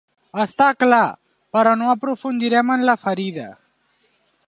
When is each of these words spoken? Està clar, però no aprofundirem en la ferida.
Està 0.43 0.69
clar, 0.83 1.01
però 1.57 1.75
no 1.83 1.91
aprofundirem 1.93 2.75
en 2.79 2.89
la 2.91 2.99
ferida. 3.07 3.49